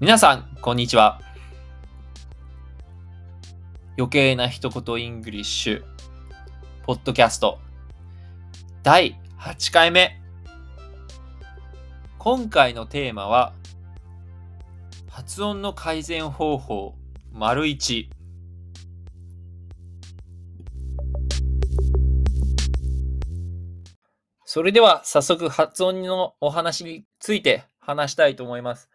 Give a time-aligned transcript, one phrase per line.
[0.00, 1.20] 皆さん、こんにちは。
[3.98, 5.84] 余計な一言イングリッシュ、
[6.84, 7.58] ポッドキャスト、
[8.82, 10.18] 第8回目。
[12.16, 13.52] 今回のテーマは、
[15.10, 16.94] 発音の改善方法、
[17.34, 18.08] 丸1。
[24.46, 28.88] それでは早速発音のお話について話したいと思います。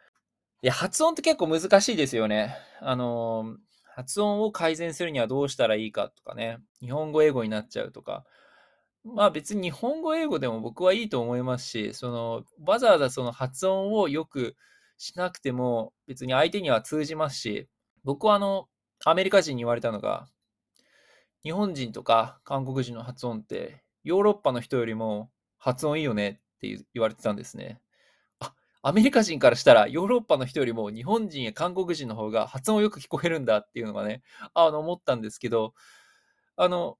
[0.65, 2.55] いや、発音って結構難しいですよね。
[2.81, 8.25] あの、発音を改善するにはどうしたらいいかとかね、日本語英語になっちゃうとか。
[9.03, 14.55] まあ別に日本語英語でも僕はいいと思いますし、その、わざわざその発音をよく
[14.97, 17.69] しなくても別に相手には通じますし、
[18.03, 18.67] 僕はあの、
[19.05, 20.27] アメリカ人に言われたのが、
[21.43, 25.29] 日本人とか韓国人の発音ってヨーロッパの人よりも
[25.59, 27.79] 発音いいよねって言われてたんですね。
[28.87, 34.21] アメリカ人からしたらヨーロッパの人よりも日本人や韓国人の方が発音よく聞こえるんだっていうのがね、
[34.53, 35.73] あの、思ったんですけど、
[36.55, 36.99] あの、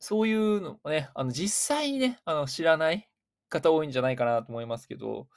[0.00, 3.08] そういうのもね、あの、実際にね、あの、知らない
[3.48, 5.28] 方多いんじゃないかなと思いますけど、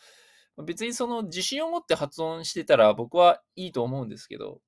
[0.65, 4.59] 別にその自信を持って発音してたら僕はいいと思うんですけど、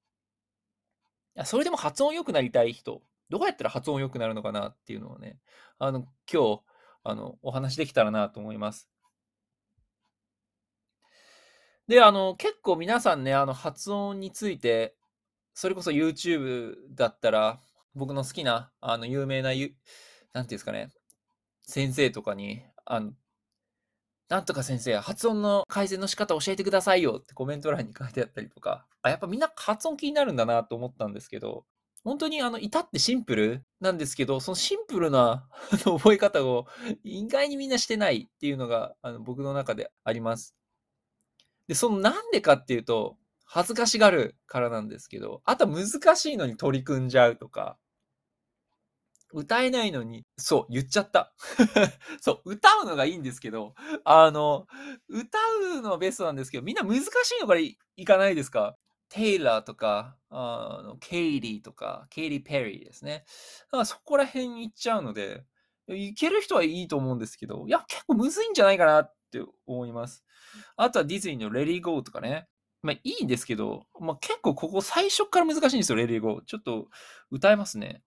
[1.43, 5.37] それでも発音良くなりたい人、どうやったら発音良くなるのかなっていうのをね、
[5.79, 6.61] あの、今日、
[7.03, 8.90] あの、お話できたらなと思います。
[11.91, 14.95] で、あの、結構皆さんね、あの、発音について、
[15.53, 17.59] それこそ YouTube だったら、
[17.95, 19.75] 僕の好きな、あの、有名な、ゆ
[20.31, 20.89] なんていうんですかね、
[21.63, 23.11] 先生とかに、あの、
[24.29, 31.65] なんとか先生、発音の改善の仕方教えてくださいよってコメント欄に書いてあったりとか、あ、やっぱみんな発音気になるんだなと思ったんですけど、
[32.05, 35.45] 本当にあの、至ってシンプルなんですけど、そのシンプルな
[35.83, 36.67] 覚え方を
[37.03, 40.55] 意外にみんなしてないっていうのが、あの、僕の中であります。
[41.71, 47.77] で、そのなんでかっていうと、恥ずかしがるからなんですけど、あとは難しいのに取り組んじゃうとか、
[49.33, 51.33] 歌えないのに、そう、言っちゃった。
[52.19, 54.67] そう、歌うのがいいんですけど、あの、
[55.07, 55.37] 歌
[55.77, 57.05] うのはベストなんですけど、みんな難し
[57.37, 58.77] いのからいかないですか？
[59.09, 63.23] テイラーとか、あのケイリーとか、ケイリー・ペリーですね。
[63.67, 65.45] だからそこら辺行っちゃうので、
[65.87, 70.23] いける人はいいと思うんですけど、いや、結構むずいんじゃないかなっって思います。
[70.75, 72.47] あとはディズニーのレディー・ゴーとかね。
[72.83, 76.41] まあいいんですけど、まあ結構ここ最初から難しいんですよ、レディー・ゴー。
[76.43, 76.89] ちょっと
[77.29, 78.03] 歌えますね。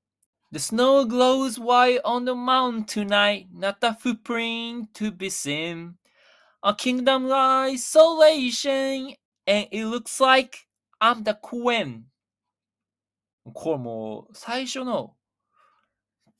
[0.53, 5.95] The snow glows white on the mountain tonight, not a footprint to be seen.
[6.63, 10.59] A kingdom isolation, and it looks like
[11.01, 12.03] I'm the queen.
[13.53, 15.15] これもう最初の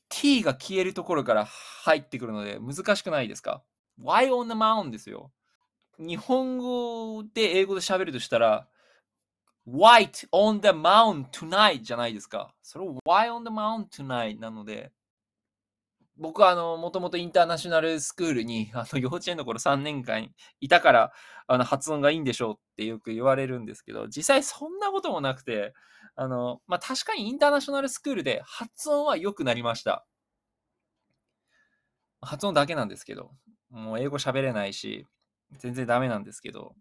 [0.09, 3.63] t が消えるところから入ってくるので難しくないですか
[4.01, 5.31] ?Why on the mountain ですよ。
[5.97, 8.67] 日本語で英語で喋るとしたら
[9.65, 12.53] White on the mountain tonight じゃないですか。
[12.61, 14.91] それを Why on the mountain tonight なので
[16.17, 20.29] 僕はあの、もともとインターナショナルスクールに、あの、幼稚園の頃3年間
[20.61, 21.13] いたから、
[21.47, 25.73] あの、発音がいいんでしょうってよく言われるんですけど、実際そんなこともなくて、
[26.15, 30.05] あの、まあ、確かにインターナショナルスクールで発音は良くなりました。
[32.21, 33.31] 発音だけなんですけど、
[33.69, 35.07] もう英語喋れないし、
[35.59, 36.75] 全然ダメなんですけど、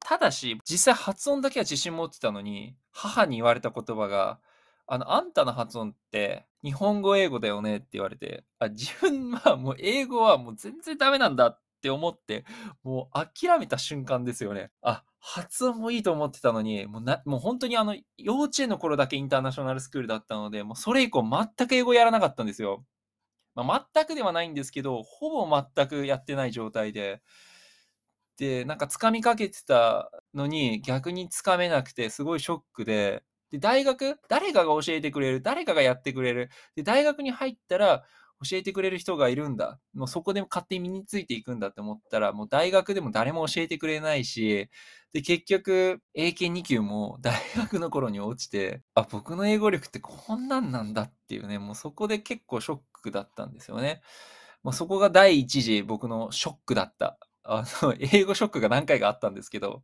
[0.00, 4.40] ただし、実際発音だけは自信持ってたのに、母に言われた言葉が、
[4.86, 12.44] あの、あんたの発音って日本語英語だよねって言われて、あ、自分はもう英語はもう全然ダメなんだって思って、
[12.82, 14.70] もう諦めた瞬間ですよね。
[14.82, 22.84] あ、発音もいいと思ってたのに、もうな、もう本当にあの、幼稚園の頃だけインターナショナルスクールだったので、もうそれ以降全く英語やらなかったんですよ。
[23.54, 27.22] まあ、全くではないんですけど、ほぼ全くやってない状態で、
[28.36, 36.50] で、なんか掴みかけてたのに逆に掴めなくてすごいショックで、で、大学、誰かが教えてくれる、誰かがやってくれる。
[36.74, 38.04] で、大学に入ったら、
[38.44, 39.80] 教えてくれる人がいるんだ。
[39.94, 44.68] もうそこで勝手に身についていくんだって思ったら、もう大学でも誰も教えてくれないし、
[45.12, 54.02] で、結局、英検2級も大学の頃に落ちて、あ、僕の英語力ってこんなんなんだっていうね、もうそこで結構ショックだったんですよね。
[54.64, 59.82] もうそこが第一次僕のショックだったあの、 英語ショックが何回かあったんですけど、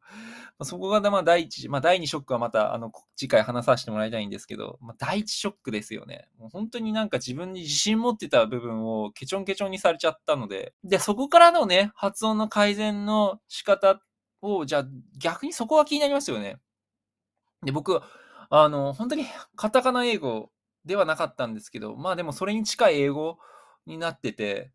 [0.62, 6.28] そこがまあ第一、まあ第二ショックはまた、あの、次回話させてもらいたいんですけど、まあ第一ショックですよね。
[6.38, 14.00] もう本当になんか自分に自信持ってた部分をケチョンケチョンにされちゃったので、で、そこからのね、発音の改善の仕方
[14.40, 14.84] を、じゃあ
[15.18, 16.58] 逆にそこが気になりますよね。
[17.62, 18.00] で、僕、
[18.48, 20.50] あの、本当にカタカナ英語
[20.86, 23.38] ではなかったんですけど、まあでもそれに近い英語
[23.86, 24.72] になってて、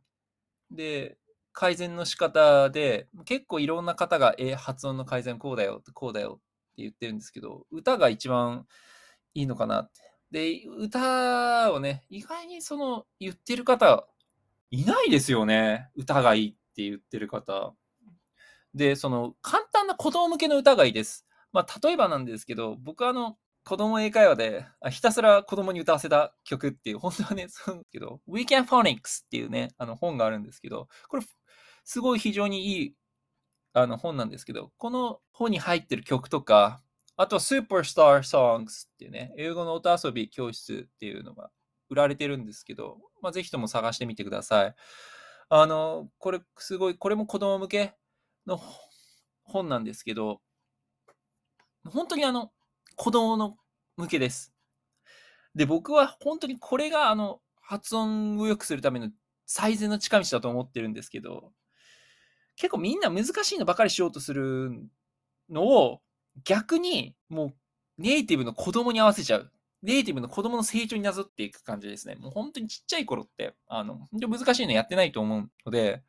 [0.71, 1.17] で、
[1.55, 8.67] 改善の仕方で、結構いろんな方が、え、発音の改善こうだよ、こうだよって言ってるんですけど、歌が一番
[9.33, 10.01] いいのかなって。
[10.31, 14.05] で、歌をね、意外にその言ってる方、
[14.69, 15.89] いないですよね。
[15.95, 17.73] 歌がいいって言ってる方。
[18.73, 21.25] で、その簡単な子供向けの歌がいいです。
[21.53, 31.23] まあ、例えばなんですけど、僕あの、子供英会話で、ひたすら子供に歌わせた曲っていう、本当はね、そうですけど、Weekend Phonics っていうね、あの本があるんですけど、これ、
[31.85, 32.95] すごい非常にいい
[33.73, 36.81] あの本なんですけど、この本に入ってる曲とか、
[37.17, 41.49] あとは Superstar Songs っていうね、英語の音遊び教室っていうのが
[41.89, 44.75] 売られてるんですけど、まあ、ぜひとも探してみてください。
[45.49, 47.95] あの、これすごい、これも子供向け
[48.47, 48.59] の
[49.43, 50.41] 本なんですけど、
[51.85, 52.51] 本当にあの、
[52.95, 53.57] 子供の
[53.97, 54.53] 向けです。
[55.53, 59.09] で、僕は本当にこれがあの、発音を良くするための
[59.45, 61.51] 最善の近道だと思ってるんですけど、
[62.55, 64.71] 結構みんな難しいのばかりしようとする
[65.49, 66.01] のを、
[66.43, 67.53] 逆にもう
[67.97, 69.51] ネイティブの子供に合わせちゃう。
[69.81, 72.15] ネイティブの子供の成長になぞっていく感じですね。
[72.15, 76.03] もう本当にちっちゃい頃って、あの、本当難しいのやってないと思うので、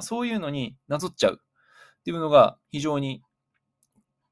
[0.00, 3.22] そういうのになぞっちゃうっていうのが非常に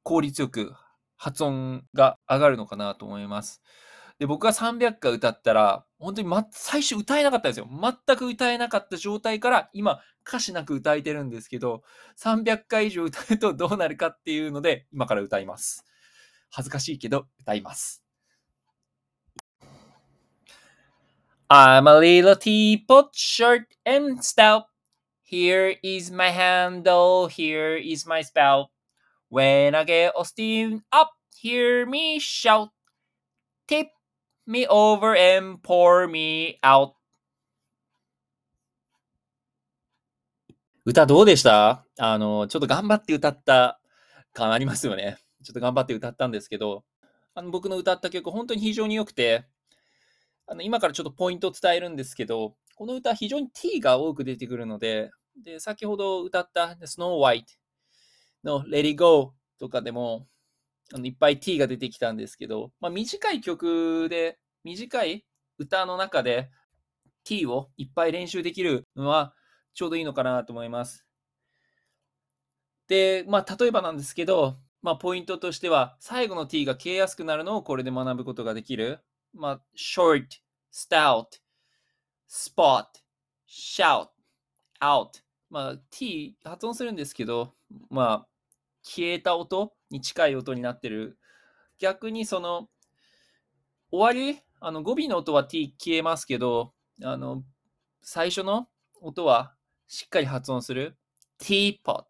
[0.03, 0.75] 効率よく
[1.17, 3.63] 発音が上がるのかなと思います。
[4.19, 7.69] で、僕が300回歌ったら、本当に、ま、最初歌えなかったんですよ。
[7.71, 11.83] 全く歌えなかった状態から、今、歌詞なく歌えてるんですけど、
[12.17, 15.85] 300回以上歌うとどうなるかっていうので、今から歌います。
[16.51, 18.03] 恥ずかしいけど、歌います。
[21.49, 24.65] I'm a little teapot, short and stout.
[25.23, 28.69] Here is my handle, here is my spout.
[29.31, 32.69] When I get all steamed up, hear me shout.
[33.67, 33.89] Tip
[34.53, 36.93] me over and pour me out.
[40.85, 41.87] 歌どうでした？
[41.99, 43.81] あの、ちょっと頑張って歌った
[44.33, 45.17] 感ありますよね。
[45.43, 46.85] ちょっと頑張って歌ったんですけど、
[47.35, 49.45] あの僕の歌った曲、本当に非常に良くて、
[50.47, 55.11] あの今からちょっとポイントを伝えるんですけど、この歌、非常に t が多く出てくるので、
[55.43, 57.45] で先ほど歌った Snow White
[58.45, 60.27] の Let It Go とかでも、
[60.93, 65.25] あのいっぱい t が出てきたんですけど、まあ、短い曲で、短い
[65.59, 66.51] 歌の中で
[67.25, 69.35] t をいっぱい練習できるのは
[69.75, 71.07] ちょうどいいのかなと思います。
[72.89, 79.01] で、まあ、例えばなんですけど、まあ、ポイントとしては、最後の t が消えやすくなるのをこれで学ぶことができる。
[79.33, 80.27] まあ、short,
[80.73, 81.27] stout,
[82.29, 82.87] spot,
[83.49, 84.09] shout,
[84.81, 85.23] out。
[85.49, 87.55] まあ、t 発音するんですけど、
[87.89, 88.29] まあ、
[88.83, 91.19] 消えた音に近い音になってる。
[91.79, 92.69] 逆にその、
[93.91, 96.73] 終わりあの語尾の音は t 消えますけど、
[97.03, 97.43] あの、
[98.01, 98.69] 最初の
[99.01, 99.55] 音は
[99.89, 100.97] しっかり発音する。
[101.41, 102.05] teapot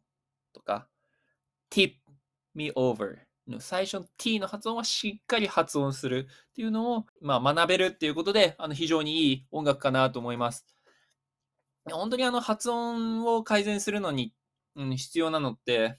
[0.53, 0.87] とか、
[1.71, 1.95] tip
[2.55, 3.17] me over
[3.49, 10.67] の最初の t の発音はしっかり発音するっていうのを、まあ、学べるっていうことで、あの非常にいい音楽かなと思います。
[11.91, 14.35] 本当にあの発音を改善するのに、
[14.77, 15.99] うん、必要なのって、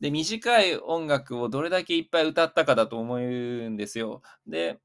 [0.00, 4.20] で、短い音楽をどれだけいっぱい歌ったかだと思うんですよ。
[4.46, 4.78] で、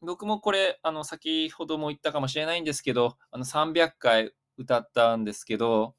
[0.00, 5.94] 僕もこれ、あの、先ほども言ったかもしれないんですけど、あの、300回歌ったんですけど、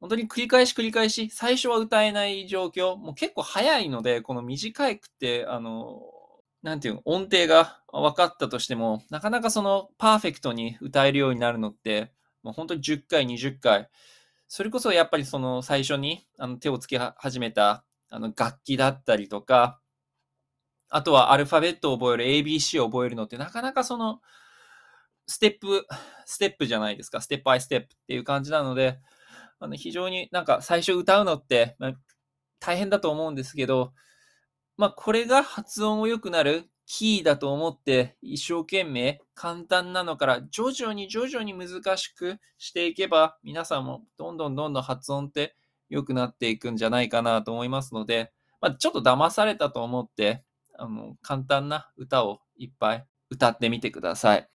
[0.00, 6.02] 本当に繰り返し繰り返し、最初は歌えない状況、もう結構早いので、この短くて、あの、
[6.62, 13.88] なんていうの、音程が分かったとしても、なかなかそのパーフェクトに歌えるようになるのって、もう本当に10回、20回、
[14.48, 19.80] それこそやっぱりその最初にあの手をつけ始めたあの楽器だったりとか、
[20.94, 24.20] あとはアルファベットを覚える ABC を覚えるのってなかなかその
[25.26, 25.86] ステップ、
[26.26, 27.22] ステップじゃないですか。
[27.22, 28.98] ステップバイステップっていう感じなので、
[29.58, 31.92] あの非常になんか最初歌うのって、まあ、
[32.60, 33.94] 大変だと思うんですけど、
[34.76, 45.56] まあこれが発音を良くなるキーだと思って一生懸命簡単なのから徐々に徐々に難しくしていけば皆さんもどんどんどんどん発音って
[45.88, 50.44] 良くなっていくんじゃないかなと思いますので、まあ、ちょっと騙されたと思って
[50.82, 54.48] あの簡単な歌をいっぱい歌ってみてください。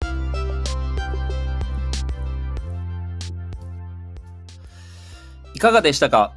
[5.54, 6.34] いかがでしたか？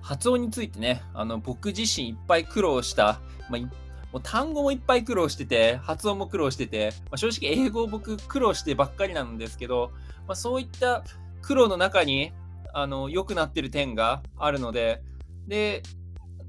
[0.00, 3.18] 発音についてね、あの僕自身いっぱい苦労した、
[3.50, 3.68] まあ、も
[4.14, 9.90] う単語もいっぱい苦労してて、発音も苦労してて、まあ、正直英語僕苦労してばっかりなんですけど、
[10.28, 11.02] まあ、そういった
[11.42, 12.32] 苦労の中に
[12.72, 15.02] あの良くなってる点があるので、
[15.48, 15.82] で、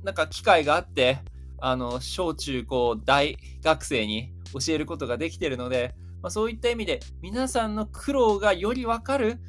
[0.04, 1.18] なんか機会があって、
[1.60, 9.40] あの小中高大学生に教えることができてるので、まあ、そういった意味で皆さんの苦労がよりわかる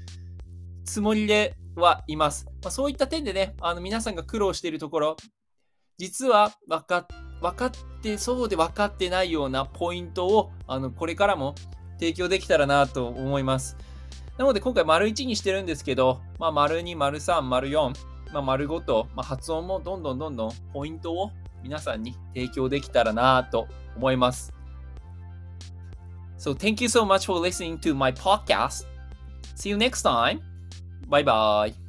[0.84, 2.46] つもりではいます。
[2.62, 5.16] まあ、そういった点でね、あの皆さんが苦労しているところ、
[5.96, 7.06] 実は分か
[7.40, 7.70] 分かっ
[8.02, 11.54] てそうで分かってないようなポイントをあのこれからも
[11.98, 13.76] 提供できたらなと思います。
[14.36, 17.92] なので今回丸1にしてるんですけど、まあ、丸2、丸3、丸4、
[18.32, 21.32] まあ、丸5と、まあ、発音もどんどんどんどんポイントを
[21.68, 24.54] 皆さんに提供できたらなと思います。
[26.38, 28.86] So thank you so much for listening to my podcast.
[29.54, 30.40] See you next time.
[31.08, 31.87] Bye bye.